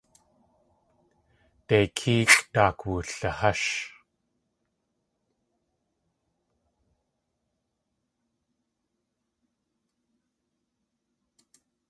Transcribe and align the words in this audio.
Deikéexʼ 1.67 2.39
daak 2.53 2.77
wulihásh. 2.87 3.67